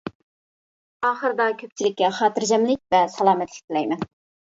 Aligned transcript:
ئاخىردا 1.09 1.47
كۆپچىلىككە 1.61 2.11
خاتىرجەملىك 2.19 2.85
ۋە 2.99 3.07
سالامەتلىك 3.21 3.65
تىلەيمەن. 3.73 4.13